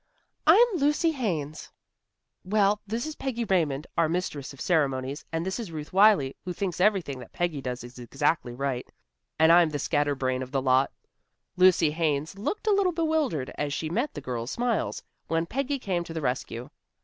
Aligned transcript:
"I'm 0.47 0.67
Lucy 0.77 1.11
Haines." 1.11 1.71
"Well, 2.43 2.81
this 2.87 3.05
is 3.05 3.13
Peggy 3.15 3.43
Raymond, 3.45 3.85
our 3.95 4.09
mistress 4.09 4.51
of 4.51 4.59
ceremonies, 4.59 5.23
and 5.31 5.45
this 5.45 5.59
is 5.59 5.71
Ruth 5.71 5.93
Wylie, 5.93 6.35
who 6.43 6.53
thinks 6.53 6.81
everything 6.81 7.19
that 7.19 7.31
Peggy 7.33 7.61
does 7.61 7.83
is 7.83 7.99
exactly 7.99 8.55
right, 8.55 8.91
and 9.37 9.51
I'm 9.51 9.69
the 9.69 9.77
scatterbrain 9.77 10.41
of 10.41 10.49
the 10.49 10.59
lot." 10.59 10.91
Lucy 11.55 11.91
Haines 11.91 12.35
looked 12.35 12.65
a 12.65 12.73
little 12.73 12.93
bewildered 12.93 13.51
as 13.59 13.73
she 13.75 13.91
met 13.91 14.15
the 14.15 14.21
girls' 14.21 14.49
smiles, 14.49 15.03
when 15.27 15.45
Peggy 15.45 15.77
came 15.77 16.03
to 16.05 16.15
the 16.15 16.21
rescue. 16.21 16.71